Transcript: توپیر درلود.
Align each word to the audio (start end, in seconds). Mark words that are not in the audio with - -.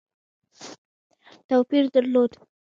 توپیر 1.49 1.85
درلود. 1.93 2.31